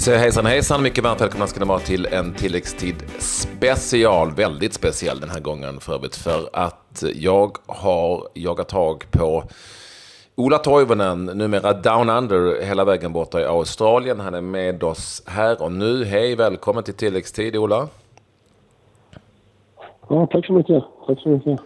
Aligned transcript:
Vi 0.00 0.04
säger 0.04 0.18
hejsan 0.18 0.46
hejsan, 0.46 0.82
mycket 0.82 1.04
varmt 1.04 1.20
välkomna 1.20 1.46
ska 1.46 1.60
ni 1.60 1.66
vara 1.66 1.78
till 1.78 2.06
en 2.06 2.34
tilläggstid 2.34 2.94
special, 3.18 4.30
väldigt 4.30 4.74
speciell 4.74 5.20
den 5.20 5.30
här 5.30 5.40
gången 5.40 5.80
för 5.80 5.94
övrigt, 5.94 6.16
för 6.16 6.50
att 6.52 7.04
jag 7.14 7.56
har 7.66 8.28
jagat 8.34 8.68
tag 8.68 9.04
på 9.10 9.42
Ola 10.36 10.58
Toivonen, 10.58 11.24
numera 11.24 11.72
Down 11.72 12.10
Under, 12.10 12.62
hela 12.62 12.84
vägen 12.84 13.12
borta 13.12 13.40
i 13.40 13.44
Australien. 13.44 14.20
Han 14.20 14.34
är 14.34 14.40
med 14.40 14.82
oss 14.82 15.22
här 15.26 15.62
och 15.62 15.72
nu. 15.72 16.04
Hej, 16.04 16.36
välkommen 16.36 16.84
till 16.84 16.94
tilläggstid 16.94 17.56
Ola. 17.56 17.88
Ja, 20.08 20.28
tack 20.30 20.46
så 20.46 20.52
mycket. 20.52 20.84
Tack 21.06 21.20
så 21.20 21.28
mycket. 21.28 21.60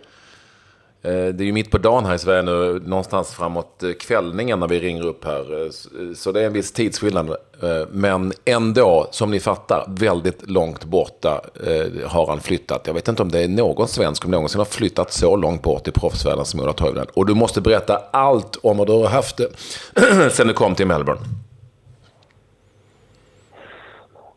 Eh, 1.05 1.35
det 1.35 1.45
är 1.45 1.47
ju 1.47 1.53
mitt 1.53 1.71
på 1.71 1.79
dagen 1.79 2.05
här 2.05 2.15
i 2.15 2.19
Sverige 2.19 2.43
nu, 2.43 2.81
någonstans 2.87 3.35
framåt 3.35 3.83
eh, 3.83 3.93
kvällningen 3.93 4.61
när 4.61 4.69
vi 4.69 4.81
ringer 4.81 5.07
upp 5.07 5.25
här. 5.25 5.63
Eh, 5.63 5.71
så 6.15 6.33
det 6.33 6.43
är 6.43 6.47
en 6.47 6.53
viss 6.53 6.73
tidsskillnad. 6.73 7.37
Men 7.91 8.33
ändå, 8.45 9.07
som 9.11 9.31
ni 9.31 9.41
fattar, 9.41 9.85
väldigt 9.89 10.51
långt 10.51 10.85
borta 10.85 11.41
har 12.07 12.27
han 12.27 12.41
flyttat. 12.41 12.87
Jag 12.87 12.95
vet 12.95 13.09
inte 13.09 13.23
om 13.23 13.31
det 13.31 13.45
är 13.45 13.49
någon 13.49 13.89
svensk 13.89 14.23
som 14.23 14.31
någonsin 14.31 14.59
har 14.59 14.65
flyttat 14.65 15.13
så 15.13 15.37
långt 15.37 15.63
bort 15.63 15.89
i 15.89 15.93
proffsvärlden 15.93 16.45
som 16.45 16.61
Ola 16.61 16.73
Toivonen. 16.73 17.07
Och 17.15 17.27
du 17.27 17.35
måste 17.35 17.61
berätta 17.61 17.99
allt 18.11 18.59
om 18.63 18.79
hur 18.79 18.87
du 18.87 18.93
har 18.93 19.07
haft 19.07 19.37
det 19.37 19.49
sen 20.31 20.47
du 20.47 20.53
kom 20.53 20.75
till 20.75 20.87
Melbourne. 20.87 21.21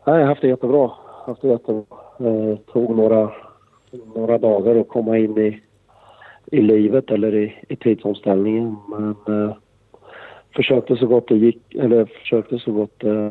jag 0.04 0.12
har 0.12 0.20
haft 0.20 0.40
det 0.40 0.48
jättebra. 0.48 0.90
Haft 1.26 1.42
det 1.42 1.48
jättebra. 1.48 1.84
Det 2.18 2.56
tog 2.72 2.96
några, 2.96 3.30
några 4.14 4.38
dagar 4.38 4.80
att 4.80 4.88
komma 4.88 5.18
in 5.18 5.38
i 5.38 5.62
i 6.52 6.60
livet 6.60 7.10
eller 7.10 7.34
i, 7.34 7.54
i 7.68 7.76
tidsomställningen. 7.76 8.76
Men 8.88 9.10
eh, 9.10 9.56
försökte 10.56 10.96
så 10.96 11.06
gott 11.06 11.28
det 11.28 11.36
gick, 11.36 11.74
eller 11.74 12.04
försökte 12.04 12.58
så 12.58 12.72
gott 12.72 13.04
eh, 13.04 13.30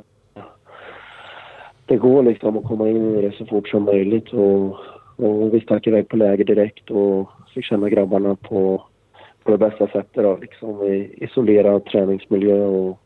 det 1.88 1.98
går 1.98 2.24
liksom 2.24 2.58
att 2.58 2.64
komma 2.64 2.90
in 2.90 3.16
i 3.16 3.22
det 3.22 3.32
så 3.32 3.46
fort 3.46 3.68
som 3.68 3.84
möjligt. 3.84 4.34
Och, 4.34 4.76
och 5.16 5.54
vi 5.54 5.62
stack 5.62 5.88
iväg 5.88 6.08
på 6.08 6.18
läger 6.18 6.44
direkt 6.44 6.92
och 6.92 7.30
fick 7.54 7.66
känna 7.66 7.90
grabbarna 7.90 8.36
på, 8.36 8.84
på 9.44 9.52
det 9.52 9.58
bästa 9.58 9.88
sättet 9.88 10.24
då, 10.24 10.38
liksom 10.42 10.84
i 10.84 11.14
isolerad 11.18 11.86
träningsmiljö 11.86 12.66
och 12.66 13.00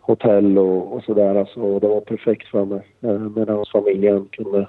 hotell 0.00 0.58
och, 0.58 0.92
och 0.92 1.02
sådär. 1.04 1.34
Alltså, 1.34 1.78
det 1.78 1.88
var 1.88 2.00
perfekt 2.00 2.48
för 2.48 2.64
mig 2.64 2.82
eh, 3.00 3.18
medan 3.18 3.64
familjen 3.72 4.28
kunde 4.30 4.68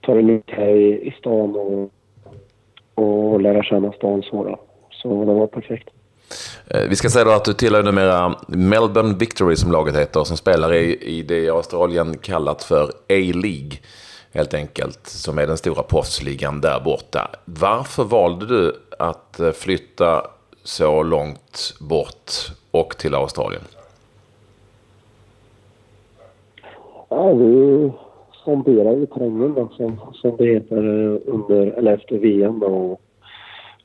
ta 0.00 0.14
det 0.14 0.22
lugnt 0.22 0.50
här 0.50 0.68
i, 0.68 1.08
i 1.08 1.14
stan 1.18 1.56
och 1.56 1.90
och 2.96 3.40
lära 3.40 3.62
känna 3.62 3.92
stan 3.92 4.22
så. 4.22 4.44
Då. 4.44 4.60
Så 4.90 5.24
det 5.24 5.34
var 5.34 5.46
perfekt. 5.46 5.88
Eh, 6.66 6.82
vi 6.88 6.96
ska 6.96 7.08
säga 7.08 7.24
då 7.24 7.30
att 7.30 7.44
du 7.44 7.52
tillhör 7.52 7.82
numera 7.82 8.34
Melbourne 8.48 9.14
Victory 9.14 9.56
som 9.56 9.72
laget 9.72 9.96
heter, 9.96 10.24
som 10.24 10.36
spelar 10.36 10.74
i, 10.74 10.96
i 11.02 11.22
det 11.22 11.48
Australien 11.48 12.18
kallat 12.18 12.62
för 12.64 12.84
A-League 13.08 13.78
helt 14.32 14.54
enkelt, 14.54 15.06
som 15.06 15.38
är 15.38 15.46
den 15.46 15.56
stora 15.56 15.82
proffsligan 15.82 16.60
där 16.60 16.80
borta. 16.80 17.30
Varför 17.44 18.04
valde 18.04 18.46
du 18.46 18.74
att 18.98 19.40
eh, 19.40 19.52
flytta 19.52 20.26
så 20.64 21.02
långt 21.02 21.74
bort 21.80 22.32
och 22.70 22.96
till 22.98 23.14
Australien? 23.14 23.62
Ja, 27.08 27.32
vi 27.32 27.92
sonderade 28.46 29.02
i 29.02 29.06
terrängen 29.06 29.54
då, 29.54 29.68
som, 29.76 30.00
som 30.14 30.36
det 30.36 30.46
heter 30.46 30.78
under, 31.26 31.66
eller 31.66 31.94
efter 31.94 32.18
VM 32.18 32.58
då, 32.58 32.66
och 32.66 33.00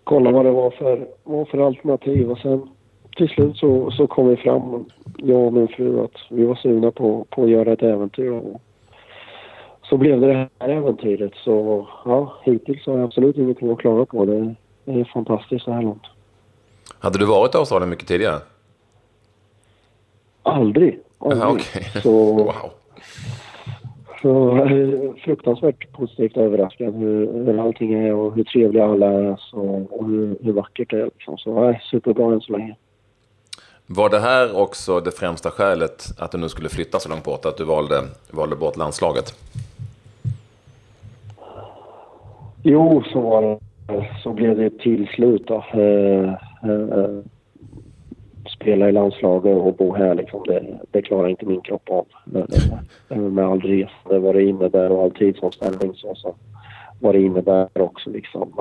kolla 0.04 0.32
vad 0.32 0.46
det 0.46 0.52
var 0.52 0.72
för, 0.72 1.08
var 1.24 1.46
för 1.46 1.68
alternativ 1.68 2.32
och 2.32 2.38
sen 2.38 2.70
till 3.18 3.30
slut 3.30 3.58
så, 3.58 3.92
så 3.92 4.08
kom 4.08 4.28
vi 4.28 4.38
fram, 4.38 4.86
jag 5.18 5.42
och 5.42 5.54
min 5.54 5.68
fru, 5.68 6.04
att 6.04 6.18
vi 6.30 6.46
var 6.46 6.56
sugna 6.56 6.92
på, 6.92 7.26
på 7.30 7.44
att 7.44 7.50
göra 7.50 7.74
ett 7.74 7.84
äventyr. 7.84 8.32
Och 8.32 8.62
så 9.90 9.98
blev 9.98 10.22
det 10.22 10.28
det 10.28 10.50
här 10.60 10.70
äventyret. 10.70 11.32
Så 11.36 11.88
ja, 12.06 12.34
hittills 12.44 12.86
har 12.86 12.94
jag 12.94 13.04
absolut 13.04 13.38
ingenting 13.38 13.72
att 13.72 13.80
klaga 13.80 14.06
på. 14.06 14.26
Det, 14.26 14.56
det 14.86 15.00
är 15.00 15.04
fantastiskt 15.14 15.66
så 15.66 15.72
här 15.72 15.82
långt. 15.82 16.04
Hade 17.00 17.20
du 17.20 17.26
varit 17.26 17.56
i 17.56 17.58
Australien 17.58 17.90
mycket 17.90 18.08
tidigare? 18.08 18.40
Aldrig. 20.44 21.00
aldrig. 21.20 21.42
Aha, 21.42 21.54
okay. 21.54 22.02
Så, 22.02 22.12
wow. 22.34 22.72
Så 24.22 24.58
eh, 24.58 25.14
fruktansvärt 25.24 25.92
positivt 25.92 26.38
överraskad 26.38 26.96
hur, 26.96 27.46
hur 27.46 27.60
allting 27.60 27.94
är 27.94 28.14
och 28.14 28.36
hur 28.36 28.44
trevliga 28.44 28.86
alla 28.86 29.08
är 29.08 29.36
så, 29.40 29.88
och 29.90 30.08
hur, 30.08 30.38
hur 30.42 30.54
vackert 30.54 30.90
det 30.90 31.00
är. 31.00 31.06
Liksom. 31.06 31.38
Så 31.38 31.50
ja, 31.50 31.80
superbra 31.92 32.34
än 32.34 32.42
så 32.42 32.52
länge. 32.52 32.76
Var 33.88 34.10
det 34.10 34.20
här 34.20 34.58
också 34.58 35.00
det 35.00 35.12
främsta 35.12 35.52
skälet 35.52 36.04
att 36.18 36.32
du 36.32 36.38
nu 36.38 36.50
skulle 36.50 36.70
flytta 36.70 37.00
så 37.00 37.10
långt 37.10 37.24
bort, 37.24 37.46
att 37.46 37.58
du 37.58 37.64
valde, 37.64 38.02
valde 38.32 38.56
bort 38.56 38.78
landslaget? 38.78 39.34
Jo, 42.64 43.04
så 43.14 43.22
var 43.22 43.42
det. 43.42 43.60
Så 44.24 44.34
blev 44.34 44.58
det 44.58 44.70
till 44.70 45.08
slut. 45.08 45.48
Då. 45.48 45.66
Eh, 45.74 46.34
eh, 46.64 47.20
spela 48.62 48.90
i 48.90 48.92
landslaget 48.92 49.58
och 49.58 49.74
bo 49.74 49.96
här 49.96 50.16
liksom, 50.16 50.44
det, 50.48 50.80
det 50.92 51.02
klarar 51.02 51.28
inte 51.28 51.46
min 51.46 51.62
kropp 51.62 51.90
av. 51.90 52.06
Med, 52.26 52.54
eh, 53.10 53.18
med 53.18 53.46
all 53.46 53.62
resande, 53.62 54.20
vad 54.20 54.36
det 54.36 54.44
innebär 54.44 54.92
och 54.92 55.04
all 55.04 55.12
tidsomställning 55.12 55.94
så, 55.96 56.16
så 56.16 56.36
vad 57.00 57.16
det 57.16 57.22
innebär 57.22 57.82
också 57.82 58.10
liksom. 58.10 58.54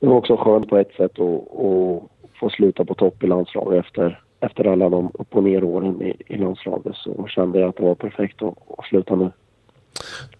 Det 0.00 0.06
var 0.06 0.16
också 0.16 0.36
skönt 0.36 0.68
på 0.68 0.76
ett 0.76 0.92
sätt 0.96 1.18
att, 1.18 1.58
att 1.60 2.02
få 2.40 2.50
sluta 2.50 2.84
på 2.84 2.94
topp 2.94 3.24
i 3.24 3.26
landslaget 3.26 3.84
efter, 3.84 4.20
efter 4.40 4.64
alla 4.64 4.88
de 4.88 5.10
upp 5.14 5.36
och 5.36 5.44
ner 5.44 5.64
åren 5.64 6.02
i, 6.02 6.16
i 6.26 6.38
landslaget 6.38 6.94
så 6.94 7.26
kände 7.26 7.60
jag 7.60 7.68
att 7.68 7.76
det 7.76 7.82
var 7.82 7.94
perfekt 7.94 8.42
att, 8.42 8.54
att 8.78 8.84
sluta 8.84 9.14
nu. 9.14 9.30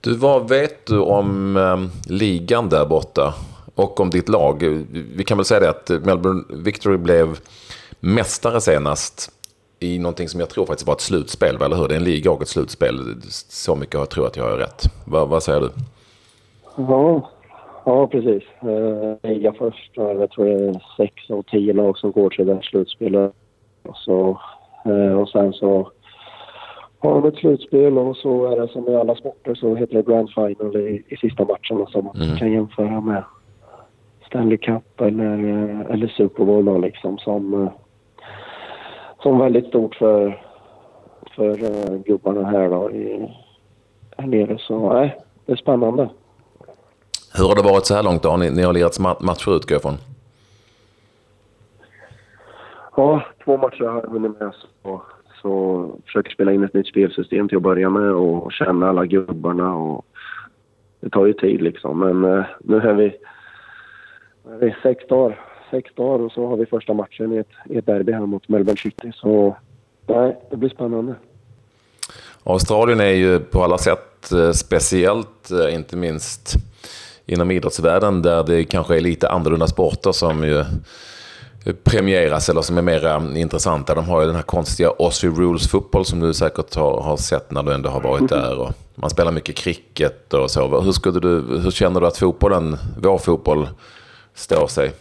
Du, 0.00 0.16
vad 0.16 0.48
vet 0.48 0.86
du 0.86 1.00
om 1.00 1.56
eh, 1.56 2.12
ligan 2.12 2.68
där 2.68 2.86
borta 2.86 3.34
och 3.74 4.00
om 4.00 4.10
ditt 4.10 4.28
lag? 4.28 4.62
Vi 5.16 5.24
kan 5.24 5.38
väl 5.38 5.44
säga 5.44 5.60
det 5.60 5.70
att 5.70 6.04
Melbourne 6.04 6.42
Victory 6.64 6.96
blev 6.96 7.38
mästare 8.00 8.60
senast 8.60 9.32
i 9.80 9.98
någonting 9.98 10.28
som 10.28 10.40
jag 10.40 10.50
tror 10.50 10.66
faktiskt 10.66 10.86
var 10.86 10.94
ett 10.94 11.00
slutspel, 11.00 11.56
eller 11.62 11.76
hur? 11.76 11.88
Det 11.88 11.94
är 11.94 11.98
en 11.98 12.04
liga 12.04 12.30
och 12.30 12.42
ett 12.42 12.48
slutspel. 12.48 12.98
Så 13.30 13.76
mycket 13.76 13.94
jag 13.94 14.10
tror 14.10 14.26
att 14.26 14.36
jag 14.36 14.44
har 14.44 14.56
rätt. 14.56 14.82
Va, 15.04 15.24
vad 15.24 15.42
säger 15.42 15.60
du? 15.60 15.70
Ja, 16.76 17.30
ja 17.84 18.06
precis. 18.06 18.42
Eh, 18.60 19.30
liga 19.30 19.52
först. 19.52 19.90
Jag 19.94 20.30
tror 20.30 20.44
det 20.44 20.68
är 20.68 20.82
sex 20.96 21.30
av 21.30 21.42
tio 21.42 21.72
lag 21.72 21.98
som 21.98 22.12
går 22.12 22.30
till 22.30 22.46
det 22.46 22.54
här 22.54 22.62
slutspelet. 22.62 23.32
Och, 23.82 23.96
så, 23.96 24.40
eh, 24.84 25.12
och 25.12 25.28
sen 25.28 25.52
så 25.52 25.90
har 26.98 27.20
de 27.20 27.28
ett 27.28 27.36
slutspel 27.36 27.98
och 27.98 28.16
så 28.16 28.46
är 28.46 28.60
det 28.60 28.68
som 28.68 28.88
i 28.88 28.96
alla 28.96 29.14
sporter 29.14 29.54
så 29.54 29.74
heter 29.74 29.94
det 29.94 30.12
Grand 30.12 30.30
Final 30.30 30.76
i, 30.76 31.04
i 31.08 31.16
sista 31.16 31.44
matchen 31.44 31.86
som 31.86 32.04
man 32.04 32.16
mm. 32.16 32.36
kan 32.36 32.52
jämföra 32.52 33.00
med 33.00 33.24
Stanley 34.26 34.58
Cup 34.58 35.00
eller, 35.00 35.38
eller 35.90 36.08
Super 36.08 36.44
Bowl 36.44 36.64
då, 36.64 36.78
liksom 36.78 37.18
som 37.18 37.70
som 39.26 39.38
väldigt 39.38 39.66
stort 39.66 39.94
för, 39.94 40.42
för 41.36 41.62
uh, 41.62 41.98
gubbarna 42.06 42.50
här 42.50 42.68
då 42.68 42.90
i, 42.90 43.34
här 44.18 44.26
nere. 44.26 44.58
Så 44.58 44.92
nej, 44.92 45.20
det 45.46 45.52
är 45.52 45.56
spännande. 45.56 46.08
Hur 47.34 47.48
har 47.48 47.54
det 47.54 47.62
varit 47.62 47.86
så 47.86 47.94
här 47.94 48.02
långt 48.02 48.22
då? 48.22 48.36
Ni, 48.36 48.50
ni 48.50 48.62
har 48.62 48.72
lirat 48.72 48.98
matcher 49.20 49.56
utgår 49.56 49.74
jag 49.74 49.82
från? 49.82 49.94
Ja, 52.96 53.22
två 53.44 53.56
matcher 53.56 53.84
har 53.84 54.00
jag 54.02 54.10
hunnit 54.10 54.40
med. 54.40 54.52
Så, 54.82 55.02
så 55.42 55.90
försöker 56.04 56.30
spela 56.30 56.52
in 56.52 56.64
ett 56.64 56.74
nytt 56.74 56.88
spelsystem 56.88 57.48
till 57.48 57.56
att 57.56 57.62
börja 57.62 57.90
med 57.90 58.12
och 58.12 58.52
känna 58.52 58.88
alla 58.88 59.06
gubbarna. 59.06 59.76
Och 59.76 60.06
det 61.00 61.10
tar 61.10 61.26
ju 61.26 61.32
tid 61.32 61.62
liksom. 61.62 61.98
Men 61.98 62.24
uh, 62.24 62.44
nu 62.60 62.76
är 62.76 62.94
vi, 62.94 63.06
är 64.50 64.58
vi 64.60 64.74
sex 64.82 65.06
dagar 65.08 65.55
sex 65.70 65.94
dagar 65.94 66.24
och 66.24 66.32
så 66.32 66.46
har 66.46 66.56
vi 66.56 66.66
första 66.66 66.92
matchen 66.94 67.32
i 67.32 67.36
ett, 67.36 67.48
i 67.70 67.78
ett 67.78 67.86
derby 67.86 68.12
här 68.12 68.26
mot 68.26 68.48
Melbourne 68.48 68.80
City. 68.80 69.12
Så 69.14 69.56
nej, 70.06 70.36
det 70.50 70.56
blir 70.56 70.70
spännande. 70.70 71.14
Australien 72.44 73.00
är 73.00 73.04
ju 73.04 73.40
på 73.40 73.64
alla 73.64 73.78
sätt 73.78 74.32
eh, 74.32 74.52
speciellt, 74.52 75.50
eh, 75.50 75.74
inte 75.74 75.96
minst 75.96 76.54
inom 77.26 77.50
idrottsvärlden 77.50 78.22
där 78.22 78.44
det 78.44 78.64
kanske 78.64 78.96
är 78.96 79.00
lite 79.00 79.28
annorlunda 79.28 79.66
sporter 79.66 80.12
som 80.12 80.44
ju 80.44 80.64
premieras 81.84 82.48
eller 82.48 82.62
som 82.62 82.78
är 82.78 82.82
mer 82.82 83.36
intressanta. 83.36 83.94
De 83.94 84.04
har 84.04 84.20
ju 84.20 84.26
den 84.26 84.36
här 84.36 84.42
konstiga 84.42 84.92
Aussie 84.98 85.30
Rules 85.30 85.68
fotboll 85.68 86.04
som 86.04 86.20
du 86.20 86.34
säkert 86.34 86.74
har, 86.74 87.00
har 87.00 87.16
sett 87.16 87.50
när 87.50 87.62
du 87.62 87.74
ändå 87.74 87.88
har 87.88 88.00
varit 88.00 88.28
där. 88.28 88.58
Och 88.58 88.72
man 88.94 89.10
spelar 89.10 89.32
mycket 89.32 89.56
cricket 89.56 90.34
och 90.34 90.50
så. 90.50 90.80
Hur, 90.80 90.92
skulle 90.92 91.20
du, 91.20 91.58
hur 91.62 91.70
känner 91.70 92.00
du 92.00 92.06
att 92.06 92.18
fotbollen, 92.18 92.76
vår 93.02 93.18
fotboll, 93.18 93.68
står 94.34 94.66
sig? 94.66 94.92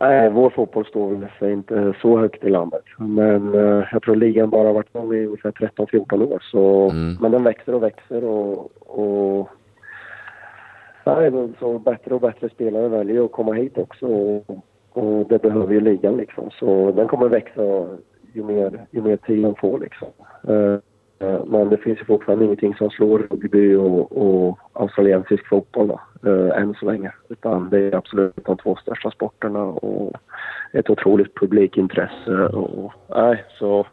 Nej, 0.00 0.30
vår 0.30 0.50
fotboll 0.50 0.86
står 0.86 1.10
väl 1.10 1.28
sig 1.38 1.52
inte 1.52 1.94
så 2.02 2.18
högt 2.18 2.44
i 2.44 2.50
landet. 2.50 2.84
Men 2.98 3.54
eh, 3.54 3.84
jag 3.92 4.02
tror 4.02 4.16
ligan 4.16 4.50
bara 4.50 4.66
har 4.66 4.74
varit 4.74 4.94
igång 4.94 5.14
i 5.14 5.26
ungefär 5.26 5.50
13-14 5.50 6.32
år. 6.32 6.42
Så, 6.50 6.90
mm. 6.90 7.16
Men 7.20 7.32
den 7.32 7.44
växer 7.44 7.74
och 7.74 7.82
växer 7.82 8.24
och, 8.24 8.70
och 8.80 9.48
nej, 11.04 11.32
så 11.58 11.78
bättre 11.78 12.14
och 12.14 12.20
bättre 12.20 12.48
spelare 12.48 12.88
väljer 12.88 13.24
att 13.24 13.32
komma 13.32 13.52
hit 13.52 13.78
också. 13.78 14.06
Och, 14.06 14.44
och 14.92 15.26
det 15.28 15.42
behöver 15.42 15.74
ju 15.74 15.80
ligan 15.80 16.16
liksom. 16.16 16.50
Så 16.50 16.92
den 16.92 17.08
kommer 17.08 17.28
växa 17.28 17.62
ju 18.32 18.42
mer, 18.44 18.86
ju 18.90 19.02
mer 19.02 19.16
tiden 19.16 19.54
får 19.54 19.78
liksom. 19.78 20.08
Eh, 20.48 20.78
Eh, 21.18 21.44
men 21.46 21.68
det 21.68 21.76
finns 21.76 22.00
ju 22.00 22.04
fortfarande 22.04 22.44
ingenting 22.44 22.74
som 22.74 22.90
slår 22.90 23.18
rugby 23.18 23.74
och, 23.74 24.12
och 24.12 24.58
australiensisk 24.72 25.48
fotboll 25.48 25.88
då, 25.88 26.00
eh, 26.30 26.62
än 26.62 26.74
så 26.74 26.86
länge. 26.86 27.12
Utan 27.28 27.70
det 27.70 27.78
är 27.78 27.94
absolut 27.94 28.34
de 28.44 28.56
två 28.56 28.76
största 28.76 29.10
sporterna 29.10 29.62
och 29.64 30.12
ett 30.72 30.90
otroligt 30.90 31.34
publikintresse. 31.34 32.32
Och, 32.32 32.92
nej, 33.08 33.44
så 33.58 33.86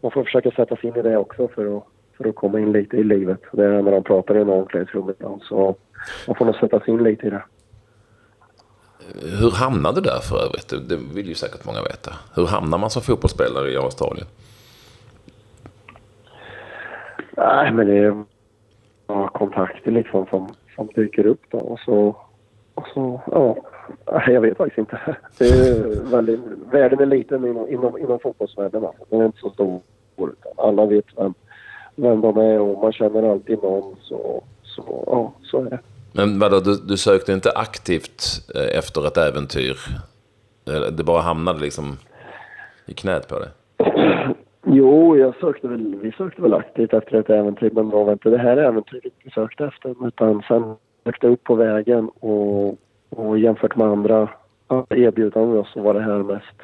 man 0.00 0.10
får 0.10 0.24
försöka 0.24 0.50
sätta 0.50 0.76
sig 0.76 0.90
in 0.90 0.96
i 0.96 1.02
det 1.02 1.16
också 1.16 1.48
för 1.48 1.76
att, 1.76 1.84
för 2.16 2.28
att 2.28 2.34
komma 2.34 2.60
in 2.60 2.72
lite 2.72 2.96
i 2.96 3.04
livet. 3.04 3.40
Det 3.52 3.64
är 3.64 3.82
när 3.82 3.92
de 3.92 4.04
pratar 4.04 4.36
i 4.36 4.40
omklädningsrummet. 4.40 4.60
omklädningsrum 4.60 5.10
ibland. 5.10 5.42
Så 5.42 5.76
man 6.26 6.36
får 6.36 6.44
nog 6.44 6.54
sätta 6.54 6.80
sig 6.80 6.94
in 6.94 7.02
lite 7.02 7.26
i 7.26 7.30
det. 7.30 7.42
Hur 9.40 9.50
hamnade 9.50 10.00
du 10.00 10.08
där 10.08 10.20
för 10.20 10.36
övrigt? 10.36 10.88
Det 10.88 10.96
vill 11.14 11.28
ju 11.28 11.34
säkert 11.34 11.64
många 11.64 11.82
veta. 11.82 12.12
Hur 12.34 12.46
hamnar 12.46 12.78
man 12.78 12.90
som 12.90 13.02
fotbollsspelare 13.02 13.70
i 13.70 13.76
Australien? 13.76 14.26
Nej, 17.40 17.72
men 17.72 17.86
det 17.86 17.96
är 17.96 18.24
kontakter 19.32 19.90
liksom 19.90 20.26
som, 20.30 20.48
som 20.76 20.88
dyker 20.94 21.26
upp 21.26 21.42
då 21.50 21.58
och 21.58 21.80
så, 21.80 22.16
och 22.74 22.86
så, 22.94 23.20
ja, 23.26 23.56
jag 24.26 24.40
vet 24.40 24.56
faktiskt 24.56 24.78
inte. 24.78 25.16
Det 25.38 25.48
är 25.48 26.10
väldigt, 26.10 26.40
världen 26.72 27.00
är 27.00 27.06
liten 27.06 27.46
inom, 27.46 27.68
inom, 27.68 27.98
inom 27.98 28.18
fotbollsvärlden 28.20 28.84
alltså. 28.84 29.04
Den 29.08 29.20
är 29.20 29.26
inte 29.26 29.38
så 29.38 29.50
stor 29.50 29.80
utan 30.16 30.52
alla 30.56 30.86
vet 30.86 31.04
vem, 31.16 31.34
vem 31.94 32.20
de 32.20 32.36
är 32.36 32.60
och 32.60 32.82
man 32.82 32.92
känner 32.92 33.32
alltid 33.32 33.62
någon 33.62 33.96
så, 34.00 34.42
så 34.62 35.04
ja, 35.06 35.32
så 35.42 35.64
är 35.64 35.70
det. 35.70 35.78
Men 36.12 36.38
vadå, 36.38 36.60
du, 36.60 36.76
du 36.76 36.96
sökte 36.96 37.32
inte 37.32 37.50
aktivt 37.50 38.22
eh, 38.54 38.78
efter 38.78 39.06
ett 39.06 39.16
äventyr? 39.16 39.76
Det 40.92 41.04
bara 41.04 41.20
hamnade 41.20 41.60
liksom 41.60 41.98
i 42.86 42.94
knät 42.94 43.28
på 43.28 43.38
dig? 43.38 43.48
Jo, 44.72 45.16
jag 45.16 45.34
sökte 45.40 45.68
väl, 45.68 45.96
vi 46.02 46.12
sökte 46.12 46.42
väl 46.42 46.54
aktivt 46.54 46.92
efter 46.92 47.14
ett 47.20 47.30
äventyr 47.30 47.70
men 47.70 47.90
det 47.90 47.96
var 47.96 48.12
inte 48.12 48.30
det 48.30 48.38
här 48.38 48.56
äventyret 48.56 49.12
vi 49.24 49.30
sökte 49.30 49.64
efter 49.64 50.06
utan 50.06 50.42
sen 50.48 50.74
sökte 51.04 51.26
upp 51.26 51.44
på 51.44 51.54
vägen 51.54 52.08
och, 52.08 52.78
och 53.10 53.38
jämfört 53.38 53.76
med 53.76 53.86
andra 53.86 54.28
erbjudanden 54.88 55.64
så 55.74 55.80
var 55.80 55.94
det 55.94 56.02
här 56.02 56.18
mest, 56.22 56.56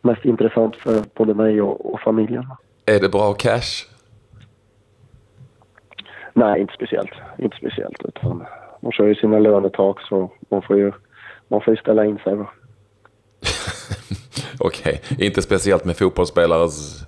mest 0.00 0.24
intressant 0.24 0.76
för 0.76 1.02
både 1.14 1.34
mig 1.34 1.62
och, 1.62 1.92
och 1.92 2.00
familjen. 2.00 2.46
Är 2.86 3.00
det 3.00 3.08
bra 3.08 3.32
cash? 3.32 3.86
Nej, 6.32 6.60
inte 6.60 6.74
speciellt. 6.74 7.12
Inte 7.38 7.56
speciellt. 7.56 8.04
Utan 8.04 8.44
de 8.80 8.92
kör 8.92 9.06
ju 9.06 9.14
sina 9.14 9.38
lönetak 9.38 10.00
så 10.08 10.30
man 10.48 10.62
får 10.62 10.76
ju, 10.76 10.92
man 11.48 11.60
får 11.60 11.74
ju 11.74 11.80
ställa 11.80 12.04
in 12.04 12.18
sig. 12.18 12.32
Okej, 14.58 15.00
okay. 15.04 15.26
inte 15.26 15.42
speciellt 15.42 15.84
med 15.84 15.96
fotbollsspelares 15.96 17.06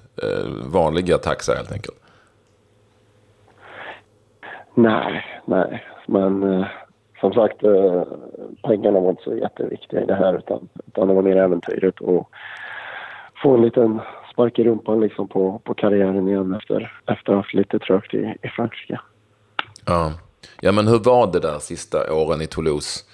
vanliga 0.72 1.18
taxa 1.18 1.54
helt 1.54 1.72
enkelt? 1.72 1.96
Nej, 4.74 5.24
nej. 5.44 5.84
Men 6.06 6.42
eh, 6.42 6.66
som 7.20 7.32
sagt, 7.32 7.62
eh, 7.62 8.02
pengarna 8.62 9.00
var 9.00 9.10
inte 9.10 9.22
så 9.22 9.36
jätteviktiga 9.36 10.02
i 10.02 10.06
det 10.06 10.14
här 10.14 10.38
utan, 10.38 10.68
utan 10.86 11.08
det 11.08 11.14
var 11.14 11.22
mer 11.22 11.36
äventyret 11.36 12.00
och 12.00 12.30
få 13.42 13.54
en 13.54 13.62
liten 13.62 14.00
spark 14.32 14.58
i 14.58 14.64
rumpan 14.64 15.00
liksom 15.00 15.28
på, 15.28 15.60
på 15.64 15.74
karriären 15.74 16.28
igen 16.28 16.54
efter, 16.54 16.92
efter 17.06 17.12
att 17.12 17.26
ha 17.26 17.36
haft 17.36 17.54
lite 17.54 17.78
trögt 17.78 18.14
i, 18.14 18.34
i 18.42 18.48
Frankrike. 18.48 19.00
Ja. 19.86 20.12
ja, 20.60 20.72
men 20.72 20.88
hur 20.88 20.98
var 20.98 21.32
det 21.32 21.40
där 21.40 21.58
sista 21.58 22.12
åren 22.12 22.40
i 22.40 22.46
Toulouse? 22.46 23.04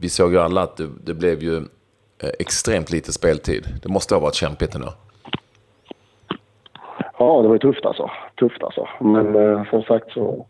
Vi 0.00 0.08
såg 0.08 0.32
ju 0.32 0.38
alla 0.38 0.62
att 0.62 0.76
det, 0.76 0.88
det 1.04 1.14
blev 1.14 1.42
ju 1.42 1.56
eh, 1.56 2.30
extremt 2.38 2.90
lite 2.90 3.12
speltid. 3.12 3.66
Det 3.82 3.88
måste 3.88 4.14
ha 4.14 4.20
varit 4.20 4.34
kämpigt 4.34 4.74
ändå. 4.74 4.92
Ja, 7.18 7.42
det 7.42 7.48
var 7.48 7.58
tufft 7.58 7.86
alltså. 7.86 8.10
Tufft 8.34 8.62
alltså. 8.62 8.88
Men 9.00 9.36
eh, 9.36 9.70
som 9.70 9.82
sagt 9.82 10.12
så, 10.12 10.46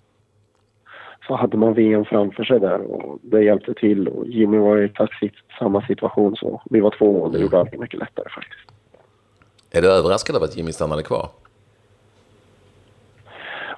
så 1.27 1.35
hade 1.35 1.57
man 1.57 1.75
VM 1.75 2.05
framför 2.05 2.45
sig 2.45 2.61
där 2.61 2.81
och 2.81 3.19
det 3.23 3.45
hjälpte 3.45 3.75
till. 3.75 4.09
Och 4.09 4.27
Jimmy 4.27 4.59
var 4.59 4.79
i 4.79 4.85
exakt 4.85 5.35
samma 5.59 5.87
situation 5.87 6.37
så 6.37 6.63
vi 6.71 6.81
var 6.81 6.95
två 6.99 7.23
och 7.23 7.33
det 7.33 7.39
gjorde 7.39 7.59
allt 7.59 7.79
mycket 7.79 8.01
lättare 8.01 8.29
faktiskt. 8.31 8.71
Är 9.71 9.83
du 9.83 9.93
överraskad 9.93 10.37
av 10.37 10.43
att 10.43 10.57
Jimmy 10.57 10.73
stannade 10.73 11.03
kvar? 11.03 11.29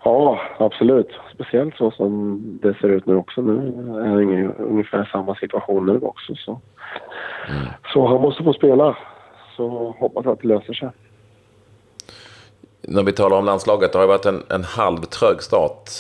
Ja, 0.05 0.41
absolut. 0.59 1.11
Speciellt 1.35 1.77
så 1.77 1.91
som 1.91 2.41
det 2.63 2.75
ser 2.75 2.89
ut 2.89 3.07
nu 3.07 3.17
också. 3.17 3.41
Nu 3.41 3.55
är 4.01 4.17
det 4.17 4.55
ungefär 4.63 5.09
samma 5.13 5.35
situation 5.35 5.87
nu 5.87 5.99
också. 5.99 6.35
Så, 6.35 6.61
mm. 7.49 7.67
så 7.93 8.07
han 8.07 8.21
måste 8.21 8.45
få 8.45 8.53
spela. 8.53 8.97
Så 9.57 9.95
hoppas 9.99 10.27
att 10.27 10.41
det 10.41 10.49
löser 10.49 10.73
sig 10.73 10.89
när 12.91 13.03
vi 13.03 13.13
talar 13.13 13.37
om 13.37 13.45
landslaget, 13.45 13.93
det 13.93 13.99
har 13.99 14.05
ju 14.05 14.09
varit 14.09 14.27
en, 14.27 14.43
en 14.49 14.65
halvtrög 14.65 15.43
start 15.43 15.91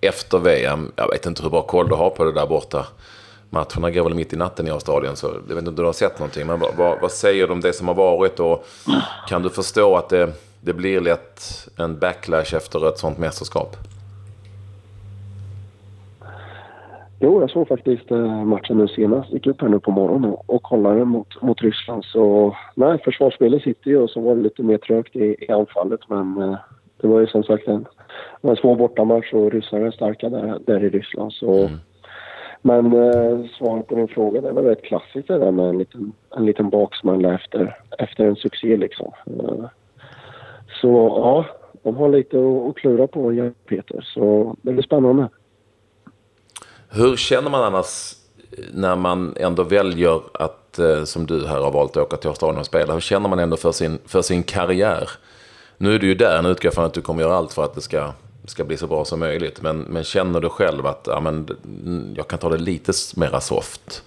efter 0.00 0.38
VM. 0.38 0.92
Jag 0.96 1.08
vet 1.08 1.26
inte 1.26 1.42
hur 1.42 1.50
bra 1.50 1.62
koll 1.62 1.88
du 1.88 1.94
har 1.94 2.10
på 2.10 2.24
det 2.24 2.32
där 2.32 2.46
borta. 2.46 2.86
Matcherna 3.50 3.90
går 3.90 4.04
väl 4.04 4.14
mitt 4.14 4.32
i 4.32 4.36
natten 4.36 4.68
i 4.68 4.70
Australien, 4.70 5.16
så 5.16 5.26
jag 5.26 5.54
vet 5.54 5.58
inte 5.58 5.68
om 5.68 5.76
du 5.76 5.84
har 5.84 5.92
sett 5.92 6.18
någonting. 6.18 6.46
Men 6.46 6.60
vad, 6.60 7.00
vad, 7.00 7.12
säger 7.12 7.46
du 7.46 7.52
om 7.52 7.60
det 7.60 7.72
som 7.72 7.88
har 7.88 7.94
varit 7.94 8.40
och 8.40 8.66
kan 9.28 9.42
du 9.42 9.50
förstå 9.50 9.96
att 9.96 10.08
det, 10.08 10.32
det 10.60 10.72
blir 10.72 11.00
lätt 11.00 11.68
en 11.76 11.98
backlash 11.98 12.54
efter 12.54 12.88
ett 12.88 12.98
sånt 12.98 13.18
mästerskap? 13.18 13.76
Jo, 17.20 17.40
jag 17.40 17.50
såg 17.50 17.68
faktiskt 17.68 18.10
eh, 18.10 18.44
matchen 18.44 18.78
nu 18.78 18.88
senast. 18.88 19.32
Gick 19.32 19.46
upp 19.46 19.60
här 19.60 19.68
nu 19.68 19.80
på 19.80 19.90
morgonen 19.90 20.36
och, 20.46 20.62
kollade 20.62 21.04
mot, 21.04 21.42
mot 21.42 21.62
Ryssland. 21.62 22.04
Så 22.04 22.56
nej, 22.74 22.98
försvarsspelet 23.04 23.62
sitter 23.62 23.90
ju 23.90 23.98
och 23.98 24.10
så 24.10 24.20
var 24.20 24.34
det 24.34 24.42
lite 24.42 24.62
mer 24.62 24.78
trögt 24.78 25.16
i, 25.16 25.36
i 25.38 25.52
anfallet. 25.52 26.00
Men 26.08 26.42
eh, 26.42 26.56
det 27.00 27.06
var 27.06 27.20
ju 27.20 27.26
som 27.26 27.42
sagt 27.42 27.68
en, 27.68 27.86
en 28.42 28.56
svår 28.56 28.76
bortamatch 28.76 29.32
och 29.32 29.52
ryssarna 29.52 29.86
är 29.86 29.90
starka 29.90 30.28
där, 30.28 30.58
där 30.66 30.84
i 30.84 30.88
Ryssland. 30.88 31.32
Så, 31.32 31.52
mm. 31.52 31.78
Men 32.62 32.92
eh, 32.92 33.46
svaret 33.58 33.86
på 33.86 33.94
din 33.94 34.08
fråga, 34.08 34.40
det 34.40 34.52
var 34.52 34.62
rätt 34.62 34.82
klassiskt 34.82 35.28
det 35.28 35.38
där 35.38 35.50
med 35.50 35.68
en 35.68 35.78
liten, 35.78 36.12
en 36.36 36.46
liten 36.46 36.70
baksmälla 36.70 37.34
efter, 37.34 37.78
efter 37.98 38.24
en 38.24 38.36
succé 38.36 38.76
liksom. 38.76 39.12
Eh, 39.26 39.64
så 40.80 40.88
ja, 41.16 41.46
de 41.82 41.96
har 41.96 42.08
lite 42.08 42.38
att, 42.38 42.68
att 42.68 42.76
klura 42.76 43.06
på, 43.06 43.50
Peter. 43.68 44.00
Så 44.14 44.56
det 44.62 44.72
blir 44.72 44.82
spännande. 44.82 45.28
Hur 46.96 47.16
känner 47.16 47.50
man 47.50 47.64
annars 47.64 48.14
när 48.72 48.96
man 48.96 49.34
ändå 49.36 49.62
väljer 49.62 50.20
att, 50.34 50.78
eh, 50.78 51.04
som 51.04 51.26
du 51.26 51.46
här 51.46 51.60
har 51.60 51.70
valt, 51.70 51.96
att 51.96 52.02
åka 52.02 52.16
till 52.16 52.28
Australien 52.28 52.60
och 52.60 52.66
spela? 52.66 52.92
Hur 52.92 53.00
känner 53.00 53.28
man 53.28 53.38
ändå 53.38 53.56
för 53.56 53.72
sin, 53.72 53.98
för 54.06 54.22
sin 54.22 54.42
karriär? 54.42 55.10
Nu 55.78 55.94
är 55.94 55.98
du 55.98 56.06
ju 56.06 56.14
där, 56.14 56.42
nu 56.42 56.48
utgår 56.48 56.66
jag 56.66 56.74
från 56.74 56.84
att 56.84 56.94
du 56.94 57.00
kommer 57.00 57.22
göra 57.22 57.34
allt 57.34 57.52
för 57.52 57.64
att 57.64 57.74
det 57.74 57.80
ska, 57.80 58.12
ska 58.44 58.64
bli 58.64 58.76
så 58.76 58.86
bra 58.86 59.04
som 59.04 59.20
möjligt. 59.20 59.62
Men, 59.62 59.78
men 59.78 60.04
känner 60.04 60.40
du 60.40 60.48
själv 60.48 60.86
att 60.86 61.04
ja, 61.06 61.20
men, 61.20 61.48
jag 62.16 62.28
kan 62.28 62.38
ta 62.38 62.48
det 62.48 62.58
lite 62.58 62.92
mera 63.16 63.40
soft? 63.40 64.02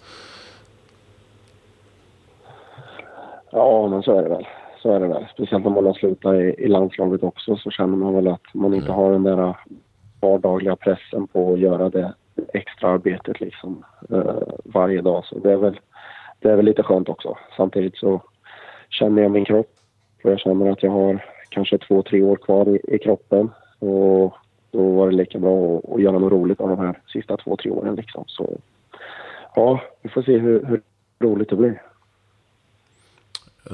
Ja, 3.51 3.87
men 3.87 4.03
så 4.03 4.17
är 4.17 4.23
det 4.23 4.29
väl. 4.29 4.47
Så 4.81 4.91
är 4.91 4.99
det 4.99 5.07
väl. 5.07 5.27
Speciellt 5.33 5.63
när 5.63 5.71
man 5.71 5.85
har 5.85 5.93
slutat 5.93 6.33
i, 6.33 6.55
i 6.57 6.67
landslaget 6.67 7.23
också 7.23 7.55
så 7.55 7.71
känner 7.71 7.97
man 7.97 8.15
väl 8.15 8.27
att 8.27 8.53
man 8.53 8.73
inte 8.73 8.87
mm. 8.87 8.97
har 8.97 9.11
den 9.11 9.23
där 9.23 9.57
vardagliga 10.21 10.75
pressen 10.75 11.27
på 11.27 11.53
att 11.53 11.59
göra 11.59 11.89
det 11.89 12.13
extraarbetet 12.53 13.39
liksom 13.39 13.83
uh, 14.11 14.41
varje 14.63 15.01
dag. 15.01 15.25
Så 15.25 15.39
det 15.39 15.51
är, 15.51 15.57
väl, 15.57 15.79
det 16.39 16.49
är 16.49 16.55
väl 16.55 16.65
lite 16.65 16.83
skönt 16.83 17.09
också. 17.09 17.37
Samtidigt 17.57 17.97
så 17.97 18.21
känner 18.89 19.21
jag 19.21 19.31
min 19.31 19.45
kropp 19.45 19.73
och 20.23 20.31
jag 20.31 20.39
känner 20.39 20.71
att 20.71 20.83
jag 20.83 20.91
har 20.91 21.25
kanske 21.49 21.77
två, 21.77 22.03
tre 22.03 22.21
år 22.21 22.35
kvar 22.35 22.69
i, 22.69 22.95
i 22.95 22.99
kroppen. 22.99 23.49
Och 23.79 24.33
då 24.71 24.91
var 24.91 25.09
det 25.09 25.15
lika 25.15 25.39
bra 25.39 25.77
att, 25.77 25.91
att 25.91 26.01
göra 26.01 26.19
något 26.19 26.31
roligt 26.31 26.61
av 26.61 26.69
de 26.69 26.79
här 26.79 26.99
sista 27.07 27.37
två, 27.37 27.55
tre 27.55 27.71
åren 27.71 27.95
liksom. 27.95 28.23
Så 28.27 28.57
ja, 29.55 29.81
vi 30.01 30.09
får 30.09 30.21
se 30.21 30.37
hur, 30.37 30.65
hur 30.65 30.81
roligt 31.19 31.49
det 31.49 31.55
blir. 31.55 31.81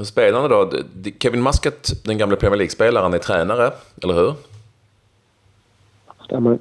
Spelarna 0.06 0.48
då? 0.48 0.72
Kevin 1.20 1.44
Muscat, 1.44 1.92
den 2.06 2.18
gamla 2.18 2.36
Premier 2.36 2.58
League-spelaren, 2.58 3.14
är 3.14 3.18
tränare, 3.18 3.72
eller 4.04 4.14
hur? 4.14 4.34
Stämmer. 6.26 6.58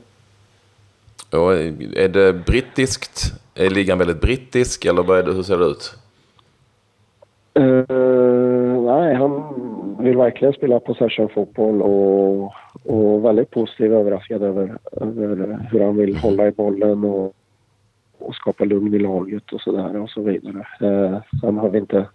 Och 1.32 1.52
är 1.96 2.08
det 2.08 2.32
brittiskt? 2.32 3.32
Är 3.54 3.70
ligan 3.70 3.98
väldigt 3.98 4.20
brittisk 4.20 4.84
eller 4.84 5.02
vad 5.02 5.18
är 5.18 5.22
det, 5.22 5.32
hur 5.32 5.42
ser 5.42 5.58
det 5.58 5.64
ut? 5.64 5.96
Uh, 7.58 8.82
nej, 8.82 9.14
han 9.14 9.44
vill 9.98 10.16
verkligen 10.16 10.54
spela 10.54 10.80
possession-fotboll 10.80 11.82
och, 11.82 12.52
och 12.84 13.24
väldigt 13.24 13.50
positiv 13.50 13.94
överraskad 13.94 14.42
över, 14.42 14.78
över 14.92 15.68
hur 15.70 15.80
han 15.80 15.96
vill 15.96 16.16
hålla 16.16 16.46
i 16.46 16.50
bollen 16.50 17.04
och, 17.04 17.34
och 18.18 18.34
skapa 18.34 18.64
lugn 18.64 18.94
i 18.94 18.98
laget 18.98 19.52
och 19.52 19.60
så 19.60 19.72
där 19.72 20.00
och 20.00 20.10
så 20.10 20.22
vidare. 20.22 20.66
Uh, 20.82 21.18
sen 21.40 21.58
har 21.58 21.70
vi 21.70 21.78
inte 21.78 22.06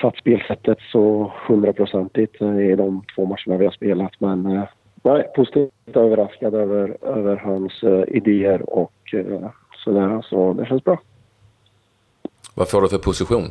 satt 0.00 0.16
spelsättet 0.16 0.78
så 0.92 1.32
hundraprocentigt 1.46 2.42
i 2.42 2.74
de 2.76 3.04
två 3.14 3.26
matcherna 3.26 3.58
vi 3.58 3.64
har 3.64 3.72
spelat 3.72 4.12
men 4.18 4.46
uh, 4.46 4.64
nej, 5.12 5.30
positivt 5.36 5.96
överraskad 5.96 6.54
över, 6.54 6.96
över 7.02 7.36
hans 7.36 7.82
uh, 7.82 8.04
idéer 8.08 8.70
och 8.70 9.14
uh, 9.14 9.48
sådär. 9.84 10.22
Så 10.22 10.52
det 10.52 10.66
känns 10.66 10.84
bra. 10.84 11.00
Vad 12.54 12.70
får 12.70 12.82
du 12.82 12.88
för 12.88 12.98
position? 12.98 13.44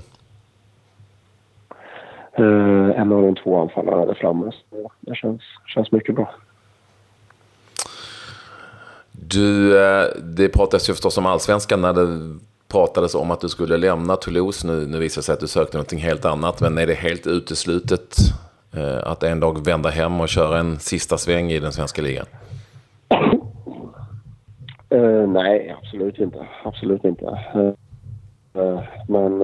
eh, 2.37 3.01
en 3.01 3.11
av 3.11 3.21
de 3.21 3.35
två 3.35 3.61
anfallarna 3.61 4.05
där 4.05 4.13
framme. 4.13 4.51
Så 4.51 4.91
det 4.99 5.15
känns, 5.15 5.41
känns 5.67 5.91
mycket 5.91 6.15
bra. 6.15 6.35
Du, 9.11 9.73
det 10.23 10.49
pratas 10.49 10.89
ju 10.89 10.93
förstås 10.93 11.17
om 11.17 11.25
allsvenskan 11.25 11.81
när 11.81 11.93
det 11.93 12.39
pratades 12.67 13.15
om 13.15 13.31
att 13.31 13.41
du 13.41 13.49
skulle 13.49 13.77
lämna 13.77 14.15
Toulouse. 14.15 14.67
Nu, 14.67 14.87
nu 14.87 14.99
visar 14.99 15.21
det 15.21 15.25
sig 15.25 15.33
att 15.33 15.39
du 15.39 15.47
sökte 15.47 15.77
någonting 15.77 15.99
helt 15.99 16.25
annat. 16.25 16.61
Men 16.61 16.77
är 16.77 16.87
det 16.87 16.93
helt 16.93 17.27
uteslutet 17.27 18.15
Eh, 18.77 19.11
att 19.11 19.23
en 19.23 19.39
dag 19.39 19.65
vända 19.65 19.89
hem 19.89 20.21
och 20.21 20.29
köra 20.29 20.59
en 20.59 20.79
sista 20.79 21.17
sväng 21.17 21.51
i 21.51 21.59
den 21.59 21.71
svenska 21.71 22.01
ligan? 22.01 22.25
Uh, 24.93 25.27
nej, 25.27 25.75
absolut 25.81 26.19
inte. 26.19 26.47
Absolut 26.63 27.03
inte. 27.03 27.25
Uh, 27.55 27.73
uh, 28.63 28.81
men 29.07 29.41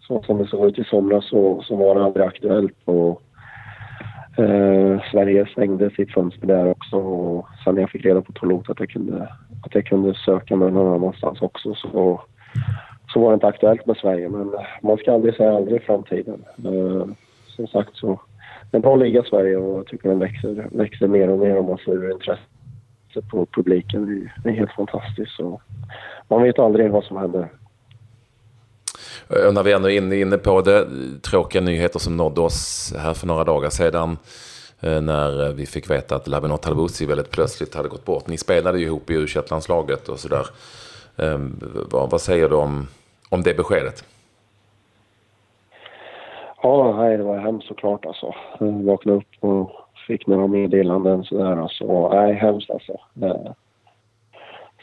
så 0.00 0.22
som 0.22 0.38
det 0.38 0.46
såg 0.46 0.68
ut 0.68 0.78
i 0.78 0.84
somras 0.84 1.28
så, 1.28 1.62
så 1.62 1.76
var 1.76 1.94
det 1.94 2.04
aldrig 2.04 2.26
aktuellt. 2.26 2.76
Och, 2.84 3.22
Sverige 5.12 5.46
stängde 5.46 5.90
sitt 5.90 6.14
fönster 6.14 6.46
där 6.46 6.70
också. 6.70 6.96
Och 6.96 7.46
sen 7.64 7.74
när 7.74 7.80
jag 7.80 7.90
fick 7.90 8.04
reda 8.04 8.22
på 8.22 8.32
Toulouse 8.32 8.72
att 8.72 8.80
jag 8.80 8.90
kunde, 8.90 9.28
att 9.64 9.74
jag 9.74 9.86
kunde 9.86 10.14
söka 10.14 10.56
mig 10.56 10.70
någon 10.70 10.94
annanstans 10.94 11.42
också 11.42 11.74
så, 11.74 12.20
så 13.12 13.20
var 13.20 13.30
det 13.30 13.34
inte 13.34 13.46
aktuellt 13.46 13.86
med 13.86 13.96
Sverige. 13.96 14.28
Men 14.28 14.54
man 14.82 14.96
ska 14.96 15.12
aldrig 15.12 15.34
säga 15.34 15.56
aldrig 15.56 15.82
i 15.82 15.84
framtiden. 15.84 16.44
som 17.56 17.66
sagt 17.66 17.96
så 17.96 18.20
en 18.72 18.80
bra 18.80 18.96
liga 18.96 19.22
Sverige 19.22 19.56
och 19.56 19.78
jag 19.78 19.86
tycker 19.86 20.08
den 20.08 20.18
växer, 20.18 20.68
växer 20.70 21.06
mer 21.06 21.28
och 21.28 21.38
mer 21.38 21.58
om 21.58 21.66
man 21.66 21.78
ser 21.78 21.92
hur 21.92 22.12
intresset 22.12 23.30
på 23.30 23.46
publiken. 23.46 24.30
Det 24.44 24.48
är 24.48 24.54
helt 24.54 24.72
fantastiskt. 24.72 25.32
Så 25.36 25.60
man 26.28 26.42
vet 26.42 26.58
aldrig 26.58 26.90
vad 26.90 27.04
som 27.04 27.16
händer. 27.16 27.48
När 29.28 29.62
vi 29.62 29.72
ändå 29.72 29.90
är 29.90 30.12
inne 30.12 30.38
på 30.38 30.60
det, 30.60 30.86
tråkiga 31.22 31.62
nyheter 31.62 31.98
som 31.98 32.16
nådde 32.16 32.40
oss 32.40 32.94
här 32.98 33.14
för 33.14 33.26
några 33.26 33.44
dagar 33.44 33.70
sedan 33.70 34.18
eh, 34.80 35.00
när 35.00 35.52
vi 35.52 35.66
fick 35.66 35.90
veta 35.90 36.16
att 36.16 36.28
Labinot 36.28 36.64
Halvuzi 36.64 37.06
väldigt 37.06 37.30
plötsligt 37.30 37.74
hade 37.74 37.88
gått 37.88 38.04
bort. 38.04 38.28
Ni 38.28 38.38
spelade 38.38 38.78
ju 38.78 38.84
ihop 38.84 39.10
i 39.10 39.14
u 39.14 39.26
landslaget 39.50 40.08
och 40.08 40.18
sådär. 40.18 40.46
Ehm, 41.16 41.60
vad, 41.90 42.10
vad 42.10 42.20
säger 42.20 42.48
du 42.48 42.54
om, 42.54 42.86
om 43.28 43.42
det 43.42 43.56
beskedet? 43.56 44.04
Ja, 46.62 46.96
nej, 46.96 47.16
det 47.16 47.22
var 47.22 47.38
hemskt 47.38 47.68
såklart 47.68 48.06
alltså. 48.06 48.34
Jag 48.58 48.66
vaknade 48.66 49.18
upp 49.18 49.44
och 49.44 49.70
fick 50.06 50.26
några 50.26 50.46
meddelanden 50.46 51.24
sådär 51.24 51.56
alltså. 51.56 52.08
Nej, 52.08 52.34
hemskt 52.34 52.70
alltså. 52.70 52.96
Jag 53.14 53.54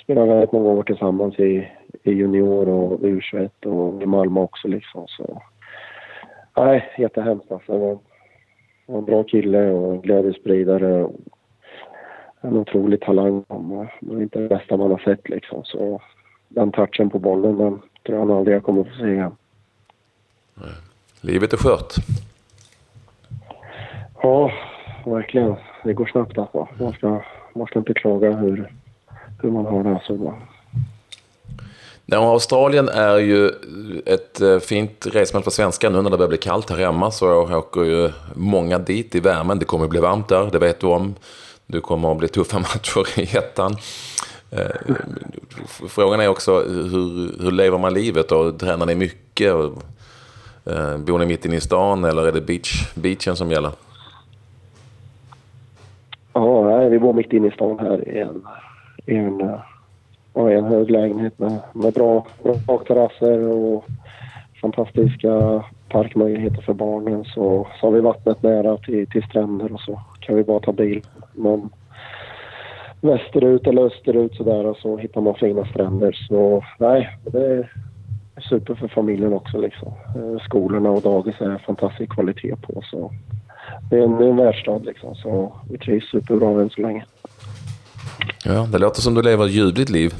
spelade 0.04 0.28
väldigt 0.28 0.52
många 0.52 0.70
år 0.70 0.84
tillsammans 0.84 1.40
i, 1.40 1.72
i 2.04 2.12
junior 2.12 2.70
och 2.70 3.00
U21 3.00 3.66
och 3.66 4.04
i 4.04 4.06
Malmö 4.06 4.42
också 4.42 4.68
liksom 4.68 5.08
så. 5.08 5.42
Nej, 6.58 6.94
jättehemskt 6.98 7.52
alltså. 7.52 7.72
Det 7.72 7.80
var, 7.80 7.98
var 8.86 8.98
en 8.98 9.06
bra 9.06 9.24
kille 9.24 9.72
och 9.72 9.94
en 9.94 10.02
glädjespridare 10.02 11.04
och 11.04 11.16
en 12.42 12.58
otrolig 12.58 13.02
talang. 13.02 13.44
Men 14.00 14.22
inte 14.22 14.40
det 14.40 14.50
bästa 14.50 14.78
man 14.78 14.92
har 14.92 14.98
sett 14.98 15.30
liksom 15.30 15.64
så 15.64 16.02
den 16.48 16.72
touchen 16.72 17.10
på 17.10 17.20
bollen 17.20 17.58
den 17.58 17.82
tror 18.06 18.18
jag 18.18 18.32
aldrig 18.32 18.56
jag 18.56 18.64
kommer 18.64 18.82
att 18.82 18.88
få 18.88 18.94
se 18.94 19.08
igen. 19.08 19.36
Livet 21.22 21.54
är 21.54 21.58
skört. 21.58 21.94
Ja, 24.22 24.52
verkligen. 25.06 25.56
Det 25.84 25.94
går 25.94 26.06
snabbt 26.06 26.38
alltså. 26.38 26.68
Man 26.80 26.94
ska, 26.94 27.22
man 27.56 27.68
ska 27.68 27.80
inte 27.80 27.94
klaga 27.94 28.32
hur, 28.32 28.72
hur 29.42 29.52
man 29.52 29.66
har 29.66 29.84
det. 29.84 29.90
Alltså. 29.90 30.34
Ja, 32.06 32.32
Australien 32.32 32.90
är 32.90 33.18
ju 33.18 33.52
ett 34.06 34.42
eh, 34.42 34.60
fint 34.60 35.08
resmål 35.12 35.44
för 35.44 35.52
svenskar. 35.52 35.90
Nu 35.90 36.02
när 36.02 36.10
det 36.10 36.18
börjar 36.18 36.30
bli 36.30 36.38
kallt 36.38 36.70
här 36.70 36.78
hemma 36.78 37.12
så 37.12 37.58
åker 37.58 37.84
ju 37.84 38.12
många 38.36 38.80
dit 38.80 39.16
i 39.16 39.20
värmen. 39.20 39.60
Det 39.60 39.66
kommer 39.66 39.84
att 39.84 39.90
bli 39.90 40.00
varmt 40.00 40.30
där, 40.30 40.50
det 40.52 40.60
vet 40.60 40.80
du 40.80 40.88
om. 40.88 41.16
Du 41.66 41.82
kommer 41.82 42.12
att 42.12 42.18
bli 42.18 42.28
tuffa 42.28 42.60
matcher 42.60 43.20
i 43.20 43.38
ettan. 43.38 43.76
Eh, 44.52 44.96
frågan 45.90 46.20
är 46.20 46.28
också 46.28 46.60
hur, 46.64 47.44
hur 47.44 47.52
lever 47.52 47.78
man 47.78 47.94
livet 47.94 48.32
och 48.32 48.60
tränar 48.60 48.86
ni 48.86 48.96
mycket? 48.96 49.54
Eh, 50.70 50.98
bor 50.98 51.20
ni 51.20 51.26
mitt 51.26 51.46
inne 51.46 51.56
i 51.56 51.62
stan 51.62 52.04
eller 52.04 52.28
är 52.28 52.32
det 52.32 52.42
beach, 52.42 52.94
beachen 52.96 53.36
som 53.36 53.52
gäller? 53.52 53.72
Ja, 56.34 56.64
nej, 56.64 56.90
vi 56.90 57.00
bor 57.00 57.14
mitt 57.14 57.34
inne 57.34 57.48
i 57.48 57.52
stan 57.52 57.80
här 57.80 58.10
i 58.10 58.20
en, 58.20 58.44
i 59.06 59.16
en, 59.16 59.42
en 60.34 60.66
hög 60.66 60.92
lägenhet 60.92 61.40
med, 61.40 61.60
med 61.74 61.94
bra, 61.94 62.26
bra 62.44 62.78
terrasser 62.88 63.40
och 63.48 63.86
fantastiska 64.62 65.64
parkmöjligheter 65.90 66.62
för 66.62 66.74
barnen. 66.74 67.26
Så, 67.26 67.68
så 67.80 67.88
har 67.88 67.92
vi 67.92 68.02
vattnet 68.02 68.44
nära 68.44 68.78
till, 68.78 69.08
till 69.08 69.24
stränder 69.24 69.74
och 69.74 69.82
så 69.82 70.00
kan 70.20 70.36
vi 70.36 70.44
bara 70.44 70.60
ta 70.60 70.72
bil 70.72 71.02
Men 71.34 71.70
västerut 73.02 73.68
eller 73.68 73.86
österut 73.86 74.36
sådär 74.36 74.66
och 74.66 74.78
så 74.78 74.98
hittar 74.98 75.22
man 75.22 75.36
fina 75.36 75.66
stränder. 75.66 76.12
Så 76.28 76.64
nej, 76.80 77.18
det, 77.24 77.70
super 78.42 78.76
för 78.76 78.88
familjen 78.88 79.34
också. 79.34 79.58
Liksom. 79.58 79.88
Eh, 79.88 80.44
skolorna 80.44 80.90
och 80.90 81.02
dagis 81.02 81.36
är 81.42 81.64
fantastisk 81.66 82.12
kvalitet 82.12 82.56
på. 82.56 82.84
Så 82.92 83.14
det 83.90 83.98
är 83.98 84.02
en, 84.02 84.22
en 84.22 84.38
världsstad 84.38 84.80
liksom, 84.80 85.16
så 85.16 85.56
vi 85.70 85.78
trivs 85.78 86.10
superbra 86.12 86.62
än 86.62 86.70
så 86.70 86.82
länge. 86.82 87.06
Ja, 88.46 88.68
det 88.72 88.78
låter 88.78 89.02
som 89.02 89.14
du 89.14 89.22
lever 89.22 89.46
ett 89.46 89.52
ljuvligt 89.52 89.90
liv. 89.90 90.14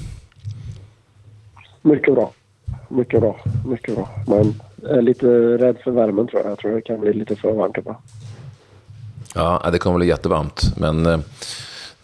Mycket 1.82 2.14
bra. 2.16 2.32
Mycket 2.90 3.20
bra. 3.20 3.40
Mycket 3.66 3.96
bra. 3.96 4.10
Men 4.28 4.54
jag 4.82 4.98
är 4.98 5.02
lite 5.02 5.28
rädd 5.58 5.78
för 5.84 5.92
värmen 5.92 6.28
tror 6.28 6.42
jag. 6.42 6.52
Jag 6.52 6.58
tror 6.58 6.72
det 6.72 6.82
kan 6.82 7.00
bli 7.00 7.14
lite 7.14 7.36
för 7.36 7.52
varmt 7.52 7.78
ibland. 7.78 7.98
Ja, 9.36 9.70
det 9.72 9.80
kommer 9.80 9.98
bli 9.98 10.08
jättevarmt. 10.08 10.62
Men 10.78 11.06
eh, 11.06 11.20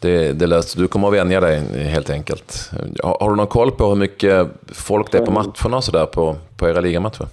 det, 0.04 0.40
det 0.40 0.48
löser, 0.48 0.82
du 0.82 0.88
kommer 0.88 1.08
att 1.08 1.14
vänja 1.14 1.40
dig 1.40 1.60
helt 1.96 2.10
enkelt. 2.10 2.72
Har, 3.04 3.18
har, 3.20 3.30
du 3.30 3.36
någon 3.36 3.48
koll 3.48 3.72
på 3.72 3.86
hur 3.86 3.96
mycket 3.96 4.48
folk 4.68 5.12
det 5.12 5.18
är 5.18 5.26
på 5.26 5.32
mm. 5.32 5.44
matcherna 5.44 5.78
och 5.78 5.84
sådär 5.84 6.06
på, 6.06 6.36
på 6.58 6.70
era 6.70 6.82
ligamatcher? 6.82 7.26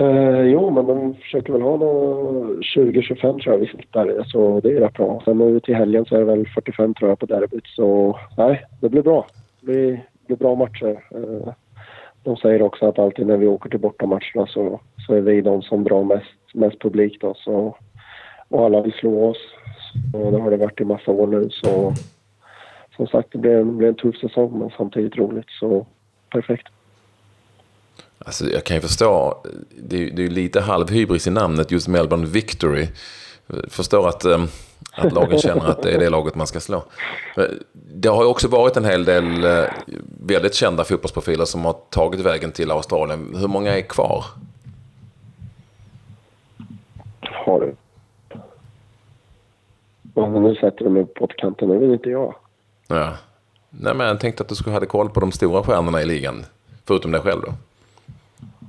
Uh, 0.00 0.40
jo, 0.40 0.70
men 0.70 0.86
de 0.86 1.14
försöker 1.14 1.52
väl 1.52 1.62
ha 1.62 1.76
20-25 1.76 3.16
tror 3.20 3.42
jag 3.54 3.58
vi 3.58 3.66
snittar, 3.66 4.24
så 4.26 4.60
det 4.60 4.68
är 4.68 4.80
rätt 4.80 4.94
bra. 4.94 5.22
Sen 5.24 5.38
nu 5.38 5.60
till 5.60 5.74
helgen 5.74 6.04
så 6.04 6.14
är 6.14 6.18
det 6.18 6.24
väl 6.24 6.48
45 6.48 6.94
tror 6.94 7.10
jag 7.10 7.18
på 7.18 7.26
derbyt, 7.26 7.66
så 7.66 8.18
nej, 8.36 8.64
det 8.80 8.88
blir 8.88 9.02
bra. 9.02 9.26
Det 9.60 9.66
blir, 9.66 9.90
det 9.90 10.26
blir 10.26 10.36
bra 10.36 10.54
matcher. 10.54 11.04
Uh, 11.14 11.52
de 12.22 12.36
säger 12.36 12.62
också 12.62 12.86
att 12.86 12.98
alltid 12.98 13.26
när 13.26 13.36
vi 13.36 13.46
åker 13.46 13.70
till 13.70 13.80
bortamatcherna 13.80 14.46
så, 14.46 14.80
så 15.06 15.14
är 15.14 15.20
vi 15.20 15.40
de 15.40 15.62
som 15.62 15.84
drar 15.84 16.04
mest, 16.04 16.54
mest 16.54 16.80
publik 16.80 17.20
då, 17.20 17.34
så 17.34 17.76
och 18.48 18.64
alla 18.64 18.82
vill 18.82 18.92
slå 18.92 19.30
oss. 19.30 19.38
Så 20.12 20.30
det 20.30 20.40
har 20.40 20.50
det 20.50 20.56
varit 20.56 20.80
i 20.80 20.84
massa 20.84 21.10
år 21.10 21.26
nu. 21.26 21.50
Så 21.50 21.94
som 22.96 23.06
sagt, 23.06 23.28
det 23.32 23.38
blir, 23.38 23.56
en, 23.56 23.76
blir 23.76 23.88
en 23.88 23.94
tuff 23.94 24.16
säsong 24.16 24.58
men 24.58 24.70
samtidigt 24.76 25.16
roligt. 25.16 25.50
Så 25.60 25.86
perfekt. 26.30 26.66
Alltså, 28.18 28.50
jag 28.50 28.64
kan 28.64 28.76
ju 28.76 28.80
förstå, 28.80 29.38
det 29.82 30.02
är, 30.02 30.10
det 30.10 30.24
är 30.24 30.28
lite 30.28 30.60
halvhybris 30.60 31.26
i 31.26 31.30
namnet, 31.30 31.70
just 31.70 31.88
Melbourne 31.88 32.26
Victory. 32.26 32.88
Förstår 33.68 34.08
att, 34.08 34.24
eh, 34.24 34.44
att 34.92 35.12
lagen 35.12 35.38
känner 35.38 35.70
att 35.70 35.82
det 35.82 35.92
är 35.92 35.98
det 35.98 36.10
laget 36.10 36.34
man 36.34 36.46
ska 36.46 36.60
slå. 36.60 36.84
Det 37.72 38.08
har 38.08 38.22
ju 38.22 38.28
också 38.28 38.48
varit 38.48 38.76
en 38.76 38.84
hel 38.84 39.04
del 39.04 39.44
eh, 39.44 39.64
väldigt 40.26 40.54
kända 40.54 40.84
fotbollsprofiler 40.84 41.44
som 41.44 41.64
har 41.64 41.72
tagit 41.90 42.20
vägen 42.20 42.52
till 42.52 42.70
Australien. 42.70 43.34
Hur 43.38 43.48
många 43.48 43.78
är 43.78 43.82
kvar? 43.82 44.24
Har 47.20 47.60
du? 47.60 47.74
Men 50.14 50.42
nu 50.42 50.54
sätter 50.54 50.84
de 50.84 50.96
upp 50.96 51.14
pottkanten, 51.14 51.68
det 51.68 51.78
vill 51.78 51.92
inte 51.92 52.10
jag. 52.10 52.34
Ja. 52.88 53.14
Nej, 53.70 53.94
men 53.94 54.06
jag 54.06 54.20
tänkte 54.20 54.42
att 54.42 54.48
du 54.48 54.54
skulle 54.54 54.76
ha 54.76 54.86
koll 54.86 55.10
på 55.10 55.20
de 55.20 55.32
stora 55.32 55.62
stjärnorna 55.62 56.02
i 56.02 56.06
ligan. 56.06 56.44
Förutom 56.86 57.12
dig 57.12 57.20
själv 57.20 57.40
då. 57.40 57.52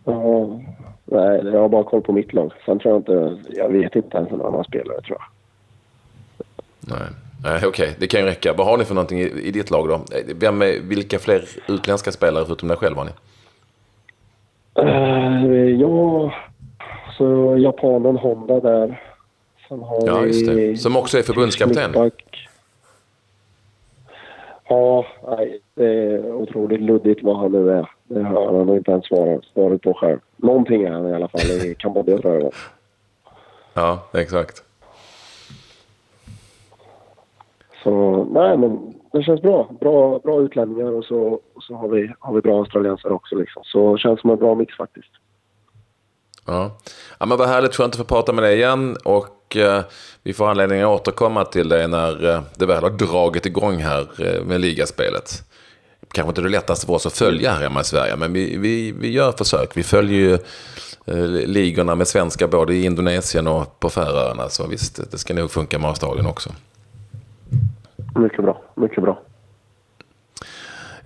Ja, 0.06 0.60
nej, 1.06 1.42
jag 1.44 1.60
har 1.60 1.70
bara 1.70 1.84
koll 1.84 2.02
på 2.02 2.12
mitt 2.12 2.34
lag. 2.34 2.52
Sen 2.66 2.80
tror 2.80 2.94
jag 2.94 3.00
inte, 3.00 3.38
jag 3.60 3.70
vet 3.70 3.96
inte 3.96 4.18
ens 4.18 4.32
en 4.32 4.42
annan 4.42 4.64
spelare 4.64 5.02
tror 5.02 5.18
jag. 5.20 5.28
Nej, 6.80 7.08
nej 7.44 7.58
okej, 7.58 7.70
okay. 7.70 7.94
det 8.00 8.08
kan 8.08 8.20
ju 8.20 8.26
räcka. 8.26 8.54
Vad 8.54 8.68
har 8.68 8.78
ni 8.78 8.86
för 8.86 8.96
någonting 8.96 9.20
i, 9.20 9.24
i 9.24 9.52
ditt 9.52 9.72
lag 9.72 9.88
då? 9.88 10.00
Vem 10.36 10.60
vilka 10.90 11.20
fler 11.20 11.44
utländska 11.68 12.12
spelare 12.12 12.46
förutom 12.46 12.68
dig 12.68 12.78
själv 12.78 12.98
har 12.98 13.06
ni? 13.06 13.12
Uh, 14.80 15.82
ja, 15.82 16.34
så 17.18 17.58
japanen 17.58 18.18
Honda 18.18 18.60
där. 18.60 19.02
Sen 19.68 19.80
har 19.80 20.04
ja, 20.06 20.26
just 20.26 20.46
det. 20.46 20.78
Som 20.78 20.98
också 20.98 21.18
är 21.18 21.24
förbundskapten. 21.24 22.12
Ja, 24.68 25.06
nej, 25.28 25.60
det 25.76 25.86
är 25.86 26.34
otroligt 26.34 26.82
luddigt 26.82 27.24
vad 27.24 27.38
han 27.38 27.52
nu 27.52 27.72
är. 27.72 27.90
Det 28.04 28.24
har 28.24 28.46
han 28.46 28.66
nog 28.66 28.78
inte 28.78 28.92
ens 28.92 29.06
svarat, 29.06 29.44
svarat 29.54 29.82
på 29.82 29.94
själv. 29.94 30.20
Någonting 30.38 30.84
är 30.84 30.92
han 30.92 31.08
i 31.08 31.14
alla 31.14 31.28
fall 31.28 31.42
i 31.42 31.76
Kambodja 31.80 32.18
tror 32.18 32.42
jag 32.42 32.52
Ja, 33.74 34.00
exakt. 34.14 34.64
Så 37.84 38.24
nej, 38.32 38.58
men 38.58 38.94
det 39.12 39.24
känns 39.24 39.42
bra. 39.42 39.70
Bra, 39.80 40.20
bra 40.20 40.42
utlänningar 40.42 40.92
och 40.92 41.06
så, 41.06 41.40
och 41.54 41.64
så 41.64 41.76
har, 41.76 41.88
vi, 41.88 42.14
har 42.20 42.34
vi 42.34 42.42
bra 42.42 42.58
australiensare 42.60 43.14
också. 43.14 43.36
Liksom. 43.36 43.64
Så 43.66 43.94
det 43.94 44.00
känns 44.00 44.22
som 44.22 44.30
en 44.30 44.38
bra 44.38 44.56
mix 44.56 44.76
faktiskt. 44.78 45.12
Ja. 46.46 46.78
ja, 47.20 47.26
men 47.26 47.38
vad 47.38 47.48
härligt, 47.48 47.76
skönt 47.76 47.94
att 47.94 47.98
få 47.98 48.04
prata 48.04 48.34
med 48.34 48.44
dig 48.44 48.56
igen. 48.56 48.98
Och 49.04 49.56
eh, 49.58 49.84
vi 50.24 50.34
får 50.34 50.50
anledning 50.50 50.82
att 50.82 50.88
återkomma 50.88 51.46
till 51.46 51.70
dig 51.70 51.88
när 51.88 52.30
eh, 52.30 52.42
det 52.56 52.66
väl 52.66 52.84
har 52.84 52.90
dragit 52.90 53.46
igång 53.46 53.78
här 53.78 54.08
eh, 54.20 54.44
med 54.44 54.62
ligaspelet. 54.62 55.44
Kanske 56.12 56.30
inte 56.30 56.42
det 56.42 56.50
lättaste 56.50 56.86
för 56.86 56.94
oss 56.94 57.06
att 57.06 57.18
följa 57.18 57.52
här 57.52 57.62
hemma 57.62 57.82
i 57.82 57.84
Sverige, 57.84 58.16
men 58.16 58.34
vi, 58.34 58.58
vi, 58.58 58.92
vi 58.92 59.12
gör 59.12 59.32
försök. 59.32 59.78
Vi 59.78 59.84
följer 59.84 60.20
ju 60.20 60.34
eh, 61.06 61.48
ligorna 61.48 61.96
med 61.96 62.08
svenska 62.08 62.48
både 62.48 62.74
i 62.74 62.86
Indonesien 62.86 63.48
och 63.48 63.80
på 63.80 63.90
Färöarna. 63.90 64.50
Så 64.50 64.68
visst, 64.68 65.12
det 65.12 65.18
ska 65.18 65.34
nog 65.34 65.52
funka 65.52 65.80
med 65.80 65.90
Australien 65.90 66.26
också. 66.26 66.50
Mycket 68.16 68.44
bra, 68.44 68.62
mycket 68.76 69.04
bra. 69.04 69.22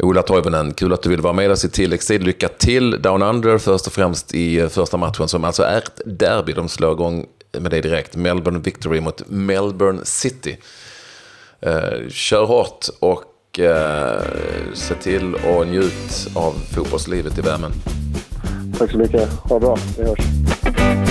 Ola 0.03 0.21
Toivonen, 0.21 0.73
kul 0.73 0.93
att 0.93 1.01
du 1.01 1.09
vill 1.09 1.21
vara 1.21 1.33
med 1.33 1.51
oss 1.51 1.65
i 1.65 1.69
tilläggstid. 1.69 2.23
Lycka 2.23 2.47
till 2.47 3.01
Down 3.01 3.21
Under 3.21 3.57
först 3.57 3.87
och 3.87 3.93
främst 3.93 4.33
i 4.33 4.59
eh, 4.59 4.67
första 4.67 4.97
matchen 4.97 5.27
som 5.27 5.43
alltså 5.43 5.63
är 5.63 5.77
ett 5.77 6.01
derby. 6.05 6.53
De 6.53 6.69
slår 6.69 6.91
igång 6.91 7.25
med 7.59 7.71
det 7.71 7.81
direkt. 7.81 8.15
Melbourne 8.15 8.59
Victory 8.59 9.01
mot 9.01 9.21
Melbourne 9.27 9.99
City. 10.03 10.57
Eh, 11.61 12.09
kör 12.09 12.45
hårt 12.45 12.85
och 12.99 13.59
eh, 13.59 14.21
se 14.73 14.93
till 14.93 15.35
och 15.35 15.67
njut 15.67 16.27
av 16.35 16.53
fotbollslivet 16.75 17.37
i 17.37 17.41
värmen. 17.41 17.71
Tack 18.77 18.91
så 18.91 18.97
mycket. 18.97 19.29
Ha 19.29 19.55
det 19.55 19.65
bra. 19.65 19.77
Vi 19.97 20.03
hörs. 20.03 21.08